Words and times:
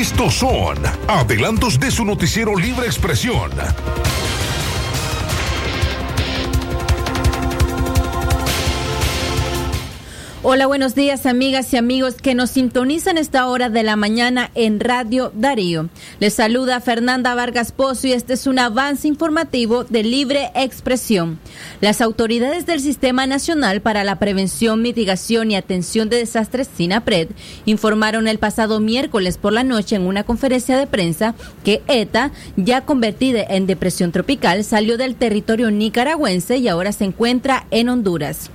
Estos 0.00 0.36
son 0.36 0.78
adelantos 1.08 1.78
de 1.78 1.90
su 1.90 2.06
noticiero 2.06 2.56
Libre 2.56 2.86
Expresión. 2.86 3.50
Hola, 10.42 10.66
buenos 10.66 10.94
días 10.94 11.26
amigas 11.26 11.70
y 11.74 11.76
amigos 11.76 12.14
que 12.14 12.34
nos 12.34 12.48
sintonizan 12.48 13.18
esta 13.18 13.46
hora 13.46 13.68
de 13.68 13.82
la 13.82 13.96
mañana 13.96 14.50
en 14.54 14.80
Radio 14.80 15.30
Darío. 15.34 15.90
Les 16.18 16.32
saluda 16.32 16.80
Fernanda 16.80 17.34
Vargas 17.34 17.72
Pozo 17.72 18.06
y 18.06 18.12
este 18.12 18.32
es 18.32 18.46
un 18.46 18.58
avance 18.58 19.06
informativo 19.06 19.84
de 19.84 20.02
libre 20.02 20.50
expresión. 20.54 21.38
Las 21.82 22.00
autoridades 22.00 22.64
del 22.64 22.80
Sistema 22.80 23.26
Nacional 23.26 23.82
para 23.82 24.02
la 24.02 24.18
Prevención, 24.18 24.80
Mitigación 24.80 25.50
y 25.50 25.56
Atención 25.56 26.08
de 26.08 26.16
Desastres, 26.16 26.70
SINAPRED, 26.74 27.28
informaron 27.66 28.26
el 28.26 28.38
pasado 28.38 28.80
miércoles 28.80 29.36
por 29.36 29.52
la 29.52 29.62
noche 29.62 29.96
en 29.96 30.06
una 30.06 30.24
conferencia 30.24 30.78
de 30.78 30.86
prensa 30.86 31.34
que 31.64 31.82
ETA, 31.86 32.32
ya 32.56 32.86
convertida 32.86 33.42
en 33.42 33.66
depresión 33.66 34.10
tropical, 34.10 34.64
salió 34.64 34.96
del 34.96 35.16
territorio 35.16 35.70
nicaragüense 35.70 36.56
y 36.56 36.68
ahora 36.68 36.92
se 36.92 37.04
encuentra 37.04 37.66
en 37.70 37.90
Honduras. 37.90 38.50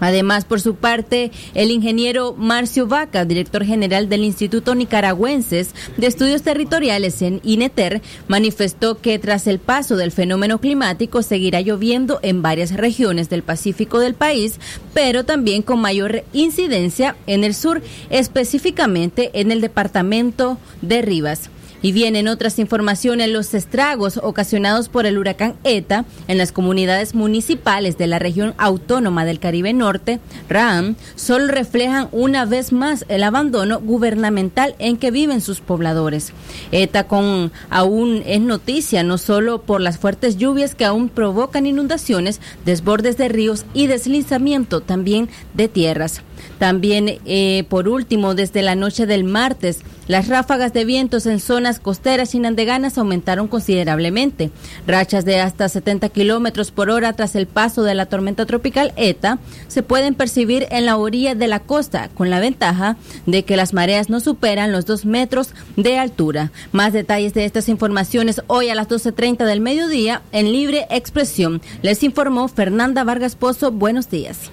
Además, 0.00 0.44
por 0.44 0.60
su 0.60 0.74
parte, 0.74 1.30
el 1.54 1.70
ingeniero 1.70 2.34
Marcio 2.36 2.86
Vaca, 2.86 3.24
director 3.24 3.64
general 3.64 4.08
del 4.08 4.24
Instituto 4.24 4.74
Nicaragüenses 4.74 5.74
de 5.96 6.06
Estudios 6.06 6.42
Territoriales 6.42 7.22
en 7.22 7.40
INETER, 7.44 8.02
manifestó 8.26 9.00
que 9.00 9.18
tras 9.18 9.46
el 9.46 9.58
paso 9.58 9.96
del 9.96 10.12
fenómeno 10.12 10.60
climático 10.60 11.22
seguirá 11.22 11.60
lloviendo 11.60 12.18
en 12.22 12.42
varias 12.42 12.72
regiones 12.72 13.28
del 13.28 13.42
Pacífico 13.42 13.98
del 14.00 14.14
país, 14.14 14.58
pero 14.94 15.24
también 15.24 15.62
con 15.62 15.80
mayor 15.80 16.24
incidencia 16.32 17.16
en 17.26 17.44
el 17.44 17.54
sur, 17.54 17.82
específicamente 18.08 19.30
en 19.34 19.50
el 19.50 19.60
departamento 19.60 20.58
de 20.82 21.02
Rivas. 21.02 21.50
Y 21.82 21.92
vienen 21.92 22.28
otras 22.28 22.58
informaciones, 22.58 23.28
los 23.30 23.54
estragos 23.54 24.20
ocasionados 24.22 24.88
por 24.88 25.06
el 25.06 25.18
huracán 25.18 25.54
ETA 25.64 26.04
en 26.28 26.38
las 26.38 26.52
comunidades 26.52 27.14
municipales 27.14 27.96
de 27.96 28.06
la 28.06 28.18
región 28.18 28.54
autónoma 28.58 29.24
del 29.24 29.40
Caribe 29.40 29.72
Norte, 29.72 30.20
RAM, 30.48 30.96
solo 31.14 31.48
reflejan 31.48 32.08
una 32.12 32.44
vez 32.44 32.72
más 32.72 33.04
el 33.08 33.22
abandono 33.22 33.80
gubernamental 33.80 34.74
en 34.78 34.96
que 34.96 35.10
viven 35.10 35.40
sus 35.40 35.60
pobladores. 35.60 36.32
ETA 36.72 37.04
con 37.04 37.52
aún 37.70 38.22
es 38.26 38.40
noticia 38.40 39.02
no 39.02 39.18
solo 39.18 39.62
por 39.62 39.80
las 39.80 39.98
fuertes 39.98 40.36
lluvias 40.36 40.74
que 40.74 40.84
aún 40.84 41.08
provocan 41.08 41.66
inundaciones, 41.66 42.40
desbordes 42.64 43.16
de 43.16 43.28
ríos 43.28 43.64
y 43.74 43.86
deslizamiento 43.86 44.80
también 44.80 45.28
de 45.54 45.68
tierras. 45.68 46.22
También, 46.58 47.18
eh, 47.24 47.64
por 47.68 47.88
último, 47.88 48.34
desde 48.34 48.62
la 48.62 48.74
noche 48.74 49.06
del 49.06 49.24
martes, 49.24 49.80
las 50.10 50.26
ráfagas 50.26 50.72
de 50.72 50.84
vientos 50.84 51.26
en 51.26 51.38
zonas 51.38 51.78
costeras 51.78 52.34
y 52.34 52.40
nandeganas 52.40 52.98
aumentaron 52.98 53.46
considerablemente. 53.46 54.50
Rachas 54.84 55.24
de 55.24 55.38
hasta 55.38 55.68
70 55.68 56.08
kilómetros 56.08 56.72
por 56.72 56.90
hora 56.90 57.12
tras 57.12 57.36
el 57.36 57.46
paso 57.46 57.84
de 57.84 57.94
la 57.94 58.06
tormenta 58.06 58.44
tropical 58.44 58.92
ETA 58.96 59.38
se 59.68 59.84
pueden 59.84 60.16
percibir 60.16 60.66
en 60.70 60.84
la 60.84 60.96
orilla 60.96 61.36
de 61.36 61.46
la 61.46 61.60
costa, 61.60 62.08
con 62.12 62.28
la 62.28 62.40
ventaja 62.40 62.96
de 63.26 63.44
que 63.44 63.56
las 63.56 63.72
mareas 63.72 64.10
no 64.10 64.18
superan 64.18 64.72
los 64.72 64.84
dos 64.84 65.04
metros 65.04 65.54
de 65.76 65.98
altura. 65.98 66.50
Más 66.72 66.92
detalles 66.92 67.32
de 67.32 67.44
estas 67.44 67.68
informaciones 67.68 68.42
hoy 68.48 68.68
a 68.68 68.74
las 68.74 68.88
12.30 68.88 69.44
del 69.44 69.60
mediodía 69.60 70.22
en 70.32 70.50
Libre 70.50 70.88
Expresión. 70.90 71.62
Les 71.82 72.02
informó 72.02 72.48
Fernanda 72.48 73.04
Vargas 73.04 73.36
Pozo. 73.36 73.70
Buenos 73.70 74.10
días. 74.10 74.50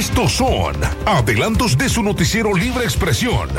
Estos 0.00 0.32
son 0.32 0.76
adelantos 1.04 1.76
de 1.76 1.90
su 1.90 2.02
noticiero 2.02 2.54
Libre 2.54 2.84
Expresión. 2.84 3.50